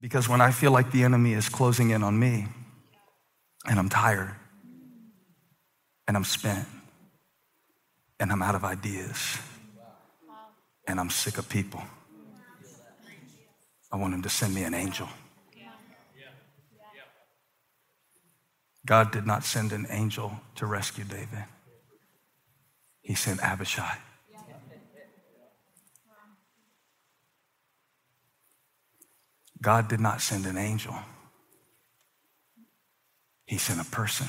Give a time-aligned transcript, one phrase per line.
[0.00, 2.46] Because when I feel like the enemy is closing in on me
[3.66, 4.34] and I'm tired
[6.08, 6.66] and I'm spent
[8.18, 9.38] and I'm out of ideas
[10.86, 11.82] and I'm sick of people,
[13.92, 15.08] I want him to send me an angel.
[18.86, 21.44] God did not send an angel to rescue David.
[23.02, 23.98] He sent Abishai.
[29.62, 30.94] God did not send an angel.
[33.46, 34.28] He sent a person.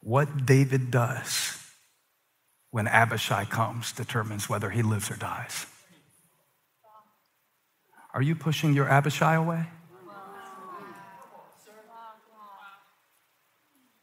[0.00, 1.58] What David does
[2.74, 5.66] when Abishai comes determines whether he lives or dies.
[8.12, 9.66] Are you pushing your Abishai away?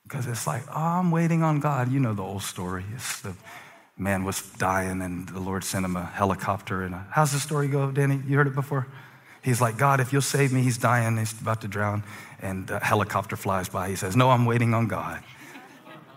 [0.04, 1.92] Because it's like, oh, I'm waiting on God.
[1.92, 2.86] You know the old story.
[2.94, 3.34] It's the
[4.02, 6.84] man was dying and the Lord sent him a helicopter.
[6.84, 8.22] And a, how's the story go, Danny?
[8.28, 8.88] You heard it before?
[9.44, 12.04] He's like, God, if you'll save me, he's dying, he's about to drown.
[12.42, 13.90] And a helicopter flies by.
[13.90, 15.24] He says, No, I'm waiting on God.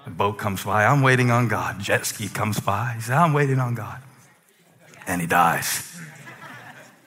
[0.05, 1.79] The boat comes by, I'm waiting on God.
[1.79, 2.93] Jet ski comes by.
[2.97, 4.03] He says, I'm waiting on God.
[5.07, 5.99] And he dies.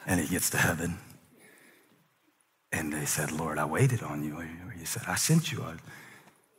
[0.05, 0.97] And he gets to heaven.
[2.71, 4.43] And they said, Lord, I waited on you.
[4.77, 5.77] He said, I sent you a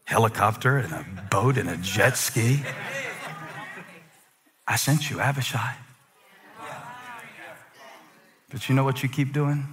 [0.05, 2.63] helicopter and a boat and a jet ski.
[4.69, 5.77] I sent you, Abishai.
[8.51, 9.67] But you know what you keep doing?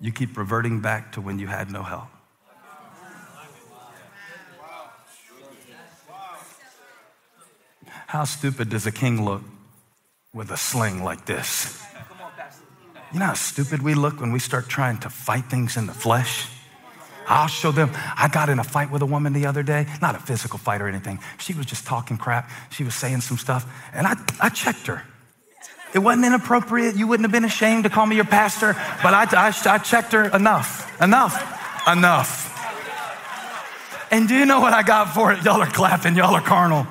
[0.00, 2.08] You keep reverting back to when you had no help.
[8.08, 9.42] How stupid does a king look
[10.34, 11.80] with a sling like this?
[13.12, 15.94] You know how stupid we look when we start trying to fight things in the
[15.94, 16.48] flesh?
[17.26, 17.90] I'll show them.
[17.94, 20.80] I got in a fight with a woman the other day, not a physical fight
[20.80, 21.18] or anything.
[21.38, 22.50] She was just talking crap.
[22.70, 25.02] She was saying some stuff, and I, I checked her.
[25.94, 26.96] It wasn't inappropriate.
[26.96, 30.12] You wouldn't have been ashamed to call me your pastor, but I, I, I checked
[30.12, 32.52] her enough, enough, enough.
[34.10, 35.42] And do you know what I got for it?
[35.42, 36.14] Y'all are clapping.
[36.14, 36.86] Y'all are carnal.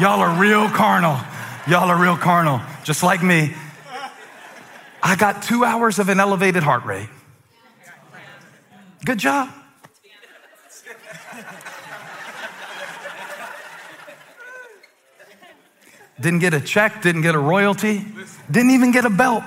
[0.00, 1.18] Y'all are real carnal.
[1.66, 3.54] Y'all are real carnal, just like me.
[5.02, 7.08] I got two hours of an elevated heart rate.
[9.04, 9.50] Good job.
[16.20, 18.04] Didn't get a check, didn't get a royalty,
[18.48, 19.42] didn't even get a belt.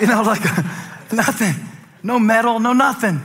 [0.00, 0.42] You know, like
[1.12, 1.54] nothing.
[2.02, 3.20] No medal, no nothing.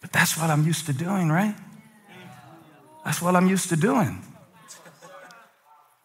[0.00, 1.54] But that's what I'm used to doing, right?
[3.04, 4.22] That's what I'm used to doing.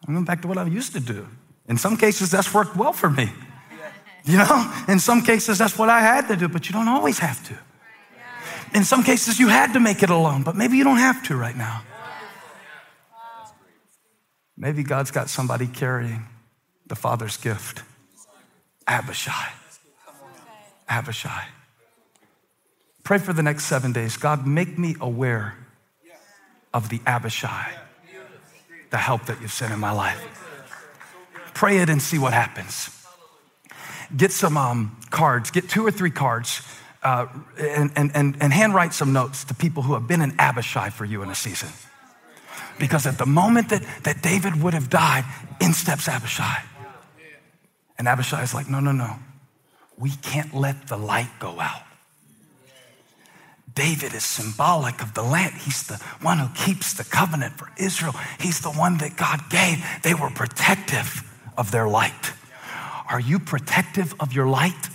[0.06, 1.26] I'm going back to what I'm used to do.
[1.68, 3.32] In some cases, that's worked well for me.
[4.24, 7.18] You know, in some cases, that's what I had to do, but you don't always
[7.18, 7.58] have to.
[8.74, 11.36] In some cases, you had to make it alone, but maybe you don't have to
[11.36, 11.82] right now.
[14.56, 16.26] Maybe God's got somebody carrying
[16.86, 17.82] the Father's gift
[18.86, 19.52] Abishai.
[20.88, 21.46] Abishai.
[23.04, 24.16] Pray for the next seven days.
[24.16, 25.56] God, make me aware
[26.72, 27.72] of the Abishai,
[28.90, 30.20] the help that you've sent in my life.
[31.54, 32.90] Pray it and see what happens.
[34.16, 36.62] Get some um, cards, get two or three cards,
[37.02, 37.26] uh,
[37.58, 41.04] and, and, and, and handwrite some notes to people who have been an Abishai for
[41.04, 41.68] you in a season.
[42.78, 45.24] Because at the moment that, that David would have died,
[45.60, 46.62] in steps Abishai.
[47.98, 49.16] And Abishai is like, no, no, no.
[49.96, 51.82] We can't let the light go out.
[53.74, 55.54] David is symbolic of the land.
[55.54, 58.14] He's the one who keeps the covenant for Israel.
[58.38, 59.82] He's the one that God gave.
[60.02, 61.22] They were protective
[61.56, 62.32] of their light.
[63.08, 64.88] Are you protective of your light?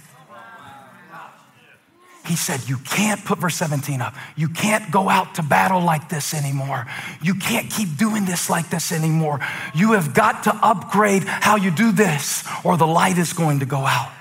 [2.27, 4.13] He said, You can't put verse 17 up.
[4.35, 6.85] You can't go out to battle like this anymore.
[7.21, 9.39] You can't keep doing this like this anymore.
[9.73, 13.65] You have got to upgrade how you do this, or the light is going to
[13.65, 14.11] go out.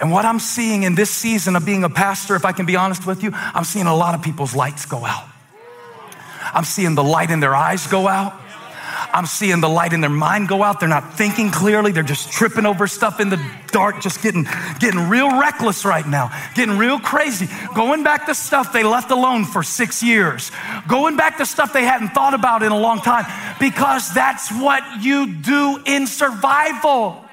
[0.00, 2.74] And what I'm seeing in this season of being a pastor, if I can be
[2.74, 5.24] honest with you, I'm seeing a lot of people's lights go out.
[6.54, 8.32] I'm seeing the light in their eyes go out.
[9.12, 10.80] I'm seeing the light in their mind go out.
[10.80, 11.92] They're not thinking clearly.
[11.92, 13.42] They're just tripping over stuff in the
[13.72, 14.46] dark, just getting,
[14.78, 19.44] getting real reckless right now, getting real crazy, going back to stuff they left alone
[19.44, 20.50] for six years,
[20.88, 23.26] going back to stuff they hadn't thought about in a long time,
[23.58, 27.24] because that's what you do in survival.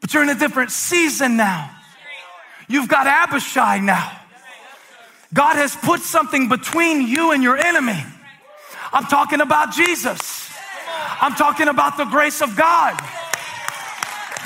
[0.00, 1.70] But you're in a different season now.
[2.68, 4.18] You've got Abishai now.
[5.34, 8.02] God has put something between you and your enemy.
[8.92, 10.50] I'm talking about Jesus.
[11.20, 12.98] I'm talking about the grace of God.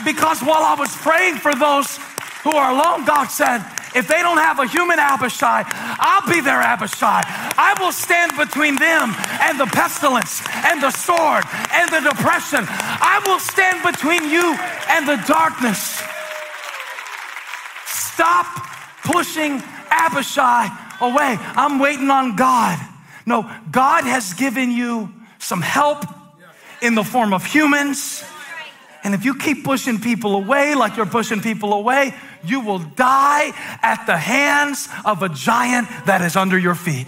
[0.04, 1.98] Because while I was praying for those
[2.44, 3.64] who are alone, God said,
[3.94, 7.22] If they don't have a human Abishai, I'll be their Abishai.
[7.58, 12.62] I will stand between them and the pestilence and the sword and the depression.
[12.69, 14.54] I will stand between you
[14.90, 16.02] and the darkness.
[17.87, 18.46] Stop
[19.02, 20.69] pushing Abishai
[21.00, 21.37] away.
[21.56, 22.78] I'm waiting on God.
[23.26, 26.05] No, God has given you some help
[26.81, 28.25] in the form of humans.
[29.02, 32.14] And if you keep pushing people away like you're pushing people away,
[32.44, 33.52] you will die
[33.82, 37.06] at the hands of a giant that is under your feet.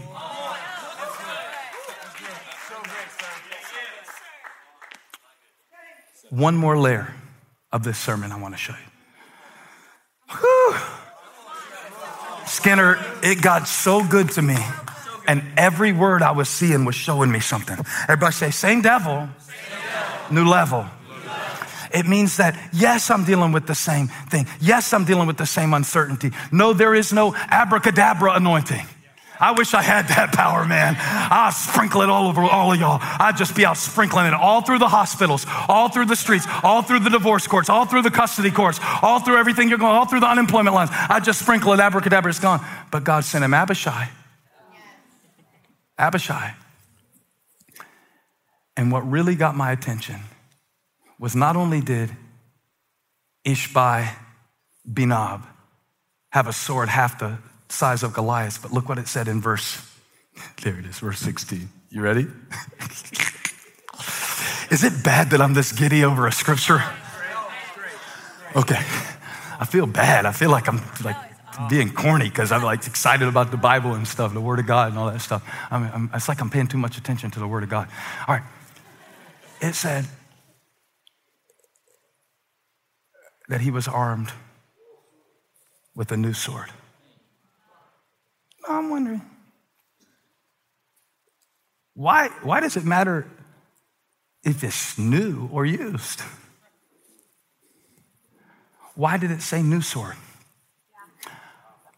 [6.31, 7.15] One more layer
[7.73, 10.37] of this sermon I want to show you.
[10.39, 10.77] Whew.
[12.47, 14.57] Skinner, it got so good to me.
[15.29, 17.77] And every word I was seeing was showing me something.
[18.05, 19.57] Everybody say, same devil, same
[19.93, 20.35] devil.
[20.35, 20.87] new level.
[21.93, 24.47] It means that, yes, I'm dealing with the same thing.
[24.61, 26.33] Yes, I'm dealing with the same uncertainty.
[26.51, 28.87] No, there is no abracadabra anointing.
[29.41, 30.97] I wish I had that power, man.
[30.99, 32.99] I'd sprinkle it all over all of y'all.
[33.01, 36.83] I'd just be out sprinkling it all through the hospitals, all through the streets, all
[36.83, 40.07] through the divorce courts, all through the custody courts, all through everything you're going, all
[40.07, 40.91] through the unemployment lines.
[40.93, 42.65] I'd just sprinkle it, abracadabra, it's gone.
[42.91, 44.09] But God sent him Abishai.
[45.99, 46.55] Abishai.
[48.77, 50.21] And what really got my attention
[51.19, 52.17] was not only did
[53.45, 54.15] Ishbai
[54.89, 55.43] Binab
[56.31, 59.85] have a sword half the size of Goliath, but look what it said in verse,
[60.63, 61.69] there it is, verse 16.
[61.91, 62.23] You ready?
[64.71, 66.83] is it bad that I'm this giddy over a scripture?
[68.55, 68.83] Okay.
[69.61, 70.25] I feel bad.
[70.25, 71.17] I feel like I'm like
[71.69, 74.91] being corny because I'm like excited about the Bible and stuff, the Word of God
[74.91, 75.43] and all that stuff.
[75.71, 77.89] I mean, I'm, it's like I'm paying too much attention to the Word of God.
[78.27, 78.45] All right.
[79.61, 80.07] It said,
[83.49, 84.33] that he was armed
[85.95, 86.71] with a new sword.
[88.69, 89.23] I'm wondering
[91.95, 93.27] why, why does it matter
[94.45, 96.23] if it's new or used?
[98.95, 100.15] Why did it say new sword?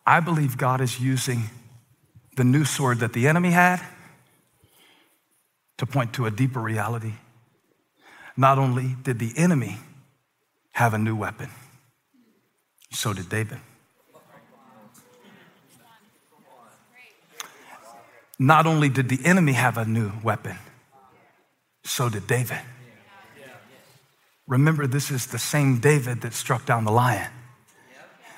[0.07, 1.45] I believe God is using
[2.37, 3.81] the new sword that the enemy had
[5.79, 7.15] to point to a deeper reality.
[8.37, 9.79] Not only did the enemy
[10.73, 11.51] have a new weapon.
[12.93, 13.59] So did David.
[18.39, 20.57] Not only did the enemy have a new weapon,
[21.85, 22.61] so did David.
[24.47, 27.31] Remember, this is the same David that struck down the lion,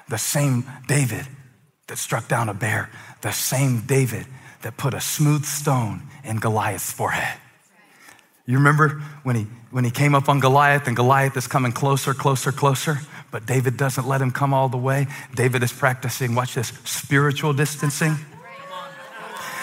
[0.09, 1.27] the same David
[1.93, 2.89] that struck down a bear,
[3.21, 4.25] the same David
[4.63, 7.39] that put a smooth stone in Goliath's forehead.
[8.47, 12.15] You remember when he, when he came up on Goliath and Goliath is coming closer,
[12.15, 13.01] closer, closer,
[13.31, 15.07] but David doesn't let him come all the way.
[15.35, 18.17] David is practicing, watch this, spiritual distancing.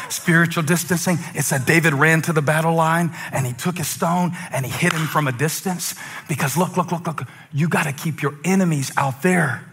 [0.09, 1.17] Spiritual distancing.
[1.33, 4.71] It said David ran to the battle line and he took his stone and he
[4.71, 5.95] hit him from a distance
[6.27, 9.65] because look, look, look, look, you got to keep your enemies out there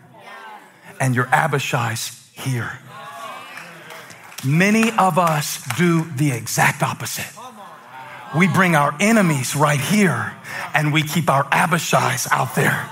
[1.00, 2.78] and your Abishai's here.
[4.44, 7.32] Many of us do the exact opposite
[8.36, 10.32] we bring our enemies right here
[10.74, 12.88] and we keep our Abishais out there.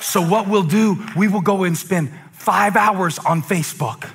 [0.00, 4.08] So, what we'll do, we will go and spend five hours on Facebook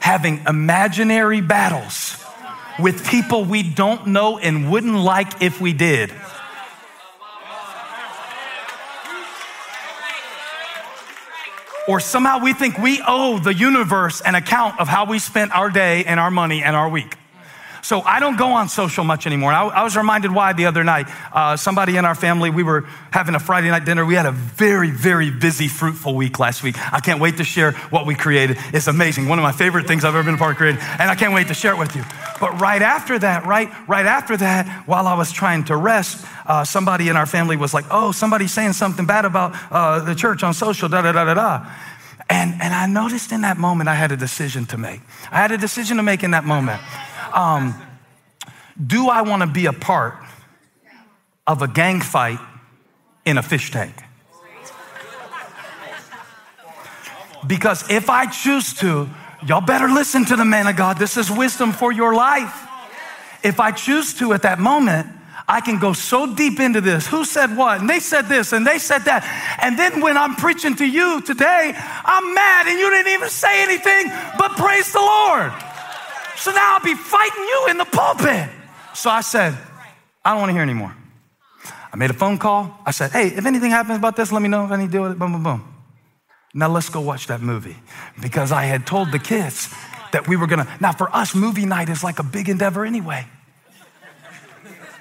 [0.00, 2.22] having imaginary battles
[2.78, 6.12] with people we don't know and wouldn't like if we did.
[11.88, 15.70] Or somehow we think we owe the universe an account of how we spent our
[15.70, 17.16] day and our money and our week.
[17.82, 19.52] So I don't go on social much anymore.
[19.52, 21.06] I, I was reminded why the other night.
[21.32, 24.04] Uh, somebody in our family, we were having a Friday night dinner.
[24.04, 26.76] We had a very, very busy, fruitful week last week.
[26.92, 28.58] I can't wait to share what we created.
[28.72, 29.28] It's amazing.
[29.28, 31.34] One of my favorite things I've ever been a part of creating, and I can't
[31.34, 32.04] wait to share it with you.
[32.40, 36.64] But right after that, right, right after that, while I was trying to rest, uh,
[36.64, 40.42] somebody in our family was like, "Oh, somebody's saying something bad about uh, the church
[40.42, 41.66] on social." Da da da da da.
[42.30, 45.00] And, and I noticed in that moment I had a decision to make.
[45.30, 46.80] I had a decision to make in that moment.
[47.34, 47.74] Um,
[48.84, 50.14] do I want to be a part
[51.46, 52.38] of a gang fight
[53.24, 53.94] in a fish tank?
[57.46, 59.08] Because if I choose to,
[59.46, 60.98] y'all better listen to the man of God.
[60.98, 62.66] This is wisdom for your life.
[63.42, 65.06] If I choose to at that moment,
[65.48, 67.06] I can go so deep into this.
[67.06, 67.80] Who said what?
[67.80, 69.24] And they said this and they said that.
[69.62, 73.62] And then when I'm preaching to you today, I'm mad and you didn't even say
[73.62, 75.52] anything but praise the Lord.
[76.38, 78.48] So now I'll be fighting you in the pulpit.
[78.94, 79.56] So I said,
[80.24, 80.94] I don't want to hear anymore.
[81.92, 82.78] I made a phone call.
[82.86, 84.92] I said, hey, if anything happens about this, let me know if I need to
[84.92, 85.18] deal with it.
[85.18, 85.74] Boom, boom, boom.
[86.54, 87.76] Now let's go watch that movie.
[88.20, 89.72] Because I had told the kids
[90.12, 90.66] that we were gonna.
[90.80, 93.26] Now, for us, movie night is like a big endeavor anyway.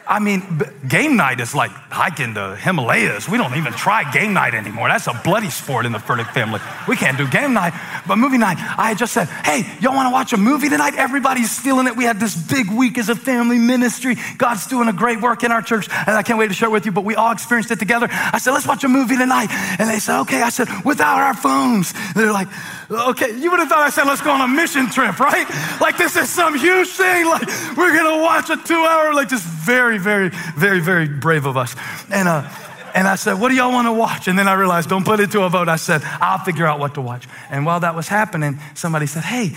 [0.10, 3.28] I mean, game night is like hiking the Himalayas.
[3.28, 4.88] We don't even try game night anymore.
[4.88, 6.62] That's a bloody sport in the Furtick family.
[6.88, 7.74] We can't do game night.
[8.08, 10.96] But movie night, I just said, hey, y'all wanna watch a movie tonight?
[10.96, 11.96] Everybody's feeling it.
[11.96, 14.16] We had this big week as a family ministry.
[14.38, 16.72] God's doing a great work in our church, and I can't wait to share it
[16.72, 18.08] with you, but we all experienced it together.
[18.10, 19.50] I said, let's watch a movie tonight.
[19.80, 20.42] And they said, okay.
[20.42, 21.94] I said, without our phones.
[22.14, 22.48] They're like,
[22.90, 25.48] okay, you would have thought I said, let's go on a mission trip, right?
[25.82, 27.26] Like this is some huge thing.
[27.26, 31.58] Like we're gonna watch a two hour, like just very, very, very, very brave of
[31.58, 31.76] us.
[32.10, 32.50] And, uh,
[32.94, 34.28] and I said, What do y'all want to watch?
[34.28, 35.70] And then I realized, Don't put it to a vote.
[35.70, 37.28] I said, I'll figure out what to watch.
[37.52, 39.50] And while that was happening, somebody said, Hey,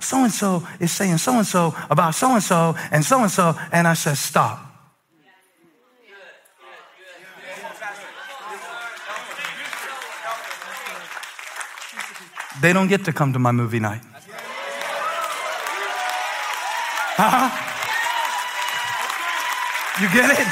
[0.00, 3.30] so and so is saying so and so about so and so and so and
[3.30, 3.54] so.
[3.72, 4.66] And I said, Stop.
[12.60, 14.02] They don't get to come to my movie night.
[17.18, 17.48] Huh?
[20.00, 20.46] You get it?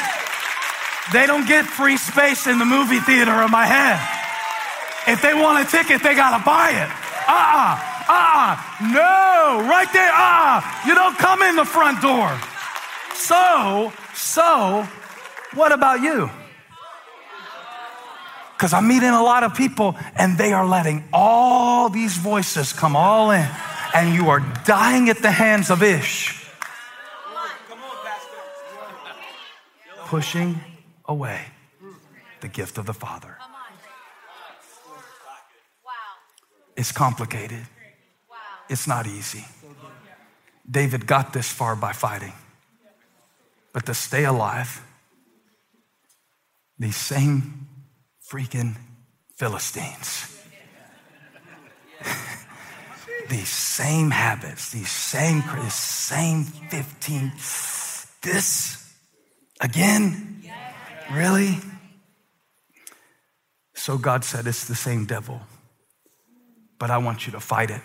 [1.13, 4.01] They don't get free space in the movie theater of my head.
[5.07, 6.91] If they want a ticket, they gotta buy it.
[7.29, 7.77] Uh-uh,
[8.09, 8.57] uh-uh,
[8.93, 10.63] no, right there, uh-uh.
[10.87, 12.33] You don't come in the front door.
[13.15, 14.89] So, so,
[15.53, 16.31] what about you?
[18.65, 22.97] Because I'm meeting a lot of people and they are letting all these voices come
[22.97, 23.47] all in,
[23.93, 26.49] and you are dying at the hands of Ish.
[30.07, 30.59] Pushing
[31.05, 31.43] away
[32.41, 33.37] the gift of the Father.
[36.75, 37.67] It's complicated.
[38.71, 39.45] It's not easy.
[40.65, 42.33] David got this far by fighting.
[43.75, 44.81] But to stay alive,
[46.79, 47.69] these same
[48.31, 48.77] freaking
[49.37, 50.43] Philistines,
[53.29, 57.33] these same habits, these same, this same 15,
[58.23, 58.95] this
[59.61, 60.43] again?
[61.13, 61.59] Really?
[63.75, 65.41] So God said, It's the same devil,
[66.79, 67.83] but I want you to fight it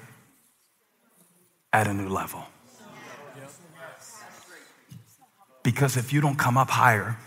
[1.73, 2.43] at a new level.
[5.61, 7.17] Because if you don't come up higher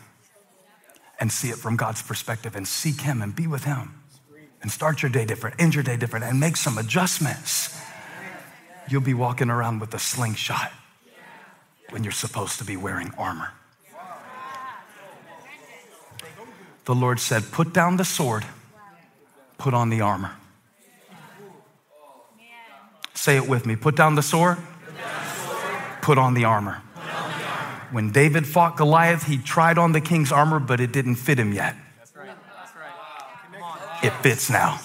[1.22, 3.94] and see it from God's perspective and seek Him and be with Him
[4.60, 7.80] and start your day different, end your day different, and make some adjustments,
[8.88, 10.72] you'll be walking around with a slingshot
[11.90, 13.50] when you're supposed to be wearing armor.
[16.86, 18.44] the Lord said, Put down the sword,
[19.58, 20.32] put on the armor.
[23.14, 23.76] Say it with me.
[23.76, 24.58] Put down the sword,
[26.00, 26.82] put on the armor.
[27.92, 31.52] When David fought Goliath, he tried on the king's armor, but it didn't fit him
[31.52, 31.76] yet.
[34.02, 34.80] It fits now.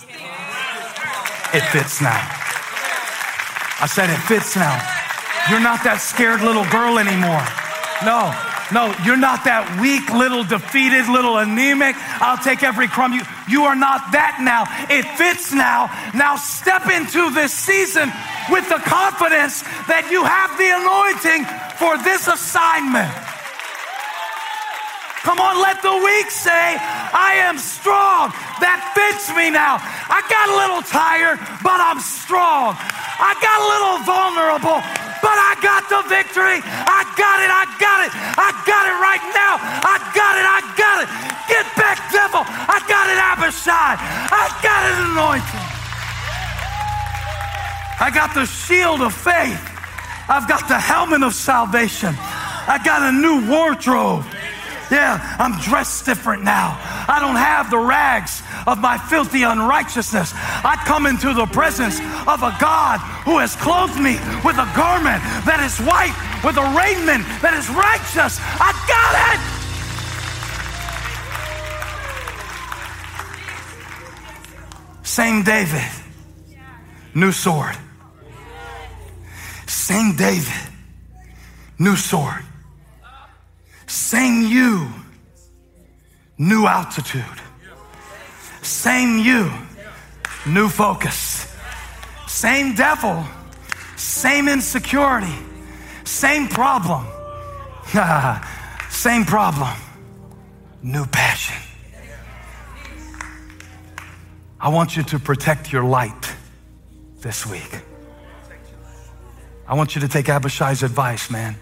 [1.53, 2.19] It fits now.
[3.79, 4.75] I said, It fits now.
[5.49, 7.39] You're not that scared little girl anymore.
[8.03, 8.35] No,
[8.75, 11.95] no, you're not that weak, little defeated, little anemic.
[12.19, 13.13] I'll take every crumb.
[13.15, 14.67] You, you are not that now.
[14.91, 15.87] It fits now.
[16.11, 18.11] Now step into this season
[18.51, 23.09] with the confidence that you have the anointing for this assignment.
[25.25, 28.29] Come on, let the weak say, I am strong.
[28.61, 29.81] That fits me now.
[30.13, 32.77] I got a little tired, but I'm strong.
[32.77, 34.77] I got a little vulnerable,
[35.25, 36.61] but I got the victory.
[36.63, 37.49] I got it.
[37.49, 38.13] I got it.
[38.13, 39.57] I got it right now.
[39.57, 40.45] I got it.
[40.45, 41.09] I got it.
[41.49, 42.45] Get back, devil.
[42.45, 43.97] I got it, Abishai.
[43.97, 45.65] I got it, anointing.
[48.05, 49.76] I got the shield of faith.
[50.29, 52.15] I've got the helmet of salvation.
[52.19, 54.25] I got a new wardrobe.
[54.91, 56.77] Yeah, I'm dressed different now.
[57.07, 60.33] I don't have the rags of my filthy unrighteousness.
[60.35, 65.23] I come into the presence of a God who has clothed me with a garment
[65.43, 68.39] that is white, with a raiment that is righteous.
[68.59, 69.57] I got it.
[75.05, 75.89] Same David,
[77.15, 77.77] new sword.
[79.67, 80.71] Same David,
[81.77, 82.43] new sword.
[83.85, 84.89] Same you,
[86.37, 87.23] new altitude.
[88.61, 89.51] Same you,
[90.45, 91.53] new focus.
[92.27, 93.25] Same devil,
[93.95, 95.35] same insecurity,
[96.03, 97.05] same problem.
[98.89, 99.75] same problem,
[100.81, 101.55] new passion.
[104.59, 106.35] I want you to protect your light
[107.21, 107.81] this week.
[109.67, 111.57] I want you to take Abishai's advice, man.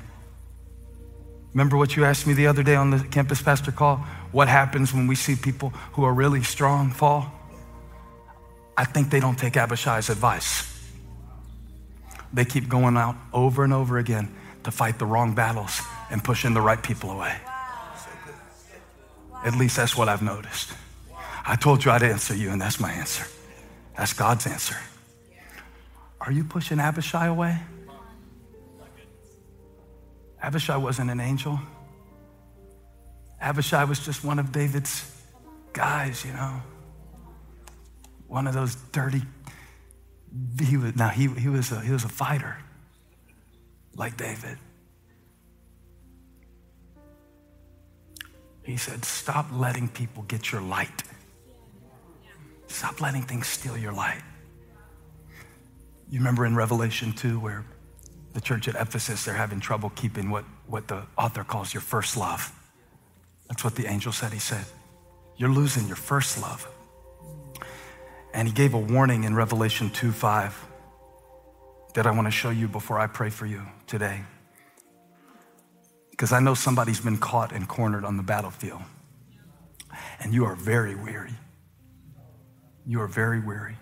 [1.53, 3.97] Remember what you asked me the other day on the campus pastor call?
[4.31, 7.31] What happens when we see people who are really strong fall?
[8.77, 10.71] I think they don't take Abishai's advice.
[12.33, 14.35] They keep going out over and over again
[14.65, 15.81] to fight the wrong battles
[16.11, 17.35] and pushing the right people away.
[19.45, 20.73] At least that's what I've noticed.
[21.45, 23.25] I told you I'd answer you, and that's my answer.
[23.97, 24.75] That's God's answer.
[26.19, 27.59] Are you pushing Abishai away?
[30.45, 31.59] Abishai wasn't an angel.
[33.41, 35.11] Abishai was just one of David's
[35.73, 36.61] guys, you know.
[38.27, 39.23] One of those dirty.
[40.61, 42.57] He was now he, he was a, he was a fighter
[43.95, 44.59] like David.
[48.61, 51.01] He said, Stop letting people get your light.
[52.67, 54.21] Stop letting things steal your light.
[56.07, 57.65] You remember in Revelation 2 where
[58.35, 62.17] the church at Ephesus, they're having trouble keeping what, what the author calls your first
[62.17, 62.51] love.
[63.47, 64.33] That's what the angel said.
[64.33, 64.65] He said,
[65.37, 66.67] You're losing your first love.
[68.33, 70.65] And he gave a warning in Revelation 2 5
[71.93, 74.21] that I want to show you before I pray for you today.
[76.11, 78.81] Because I know somebody's been caught and cornered on the battlefield,
[80.19, 81.33] and you are very weary.
[82.85, 83.77] You are very weary.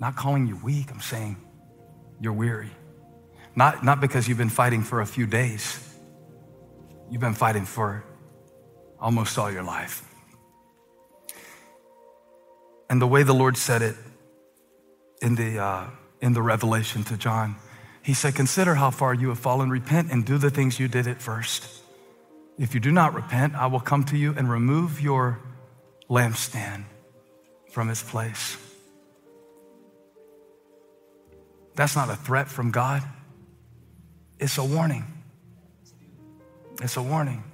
[0.00, 1.36] Not calling you weak, I'm saying
[2.20, 2.70] you're weary.
[3.56, 5.78] Not, not because you've been fighting for a few days,
[7.10, 8.04] you've been fighting for
[8.98, 10.02] almost all your life.
[12.90, 13.96] And the way the Lord said it
[15.22, 15.86] in the, uh,
[16.20, 17.56] in the revelation to John,
[18.02, 21.06] he said, Consider how far you have fallen, repent and do the things you did
[21.06, 21.66] at first.
[22.58, 25.40] If you do not repent, I will come to you and remove your
[26.08, 26.84] lampstand
[27.70, 28.56] from its place.
[31.74, 33.02] That's not a threat from God,
[34.38, 35.04] it's a warning.
[36.82, 37.44] It's a warning.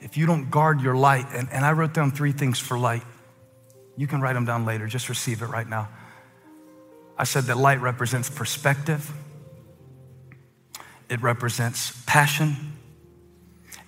[0.00, 3.02] If you don't guard your light, and, and I wrote down three things for light.
[3.96, 5.88] You can write them down later, just receive it right now.
[7.18, 9.12] I said that light represents perspective,
[11.10, 12.56] it represents passion,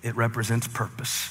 [0.03, 1.29] it represents purpose.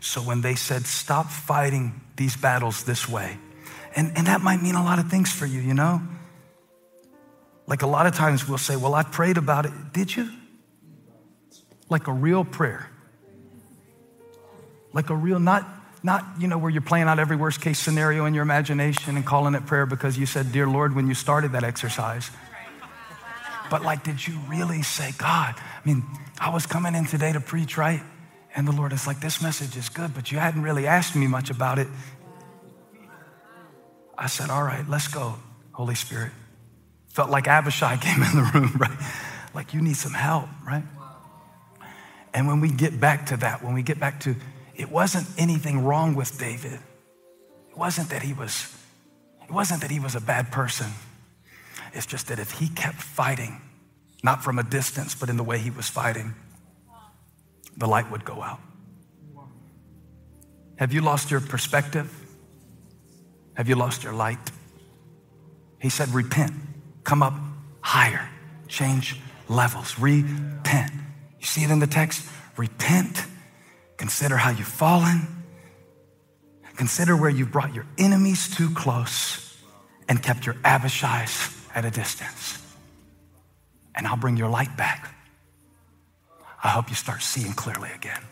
[0.00, 3.38] So when they said, stop fighting these battles this way,
[3.96, 6.02] and, and that might mean a lot of things for you, you know?
[7.72, 9.72] Like a lot of times we'll say, well, I prayed about it.
[9.94, 10.28] Did you?
[11.88, 12.86] Like a real prayer.
[14.92, 15.66] Like a real, not
[16.02, 19.24] not, you know, where you're playing out every worst case scenario in your imagination and
[19.24, 22.30] calling it prayer because you said, Dear Lord, when you started that exercise.
[23.70, 25.54] But like, did you really say, God?
[25.56, 26.04] I mean,
[26.38, 28.02] I was coming in today to preach, right?
[28.54, 31.26] And the Lord is like, This message is good, but you hadn't really asked me
[31.26, 31.88] much about it.
[34.18, 35.36] I said, All right, let's go,
[35.72, 36.32] Holy Spirit.
[37.12, 38.98] Felt like Abishai came in the room, right?
[39.54, 40.84] Like, you need some help, right?
[42.34, 44.34] And when we get back to that, when we get back to
[44.74, 46.80] it wasn't anything wrong with David.
[47.70, 48.74] It wasn't that he was,
[49.42, 50.88] it wasn't that he was a bad person.
[51.92, 53.60] It's just that if he kept fighting,
[54.22, 56.34] not from a distance, but in the way he was fighting,
[57.76, 58.60] the light would go out.
[60.76, 62.10] Have you lost your perspective?
[63.54, 64.50] Have you lost your light?
[65.80, 66.52] He said, repent,
[67.04, 67.34] come up
[67.80, 68.28] higher,
[68.68, 69.16] change
[69.48, 70.92] levels, repent.
[71.40, 72.26] You see it in the text?
[72.56, 73.24] Repent
[74.02, 75.28] Consider how you've fallen.
[76.74, 79.56] Consider where you've brought your enemies too close
[80.08, 82.60] and kept your Abishais at a distance.
[83.94, 85.14] And I'll bring your light back.
[86.64, 88.22] I hope you start seeing clearly again.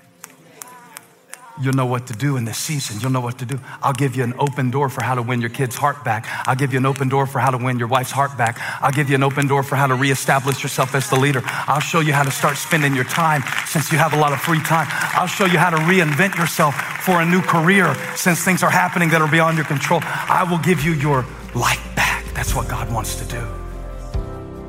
[1.61, 3.01] You'll know what to do in this season.
[3.01, 3.61] You'll know what to do.
[3.83, 6.27] I'll give you an open door for how to win your kid's heart back.
[6.47, 8.59] I'll give you an open door for how to win your wife's heart back.
[8.83, 11.43] I'll give you an open door for how to reestablish yourself as the leader.
[11.45, 14.41] I'll show you how to start spending your time since you have a lot of
[14.41, 14.87] free time.
[14.91, 19.11] I'll show you how to reinvent yourself for a new career since things are happening
[19.11, 20.01] that are beyond your control.
[20.03, 22.25] I will give you your light back.
[22.35, 23.60] That's what God wants to do.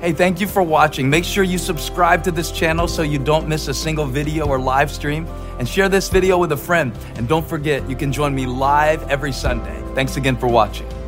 [0.02, 1.08] Hey, thank you for watching.
[1.12, 4.60] Make sure you subscribe to this channel so you don't miss a single video or
[4.60, 5.28] live stream
[5.60, 6.92] and share this video with a friend.
[7.18, 9.80] And don't forget, you can join me live every Sunday.
[9.94, 11.01] Thanks again for watching.